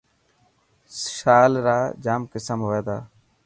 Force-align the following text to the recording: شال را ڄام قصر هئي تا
شال 1.13 1.53
را 1.65 1.77
ڄام 2.03 2.21
قصر 2.31 2.57
هئي 2.67 2.81
تا 2.87 2.97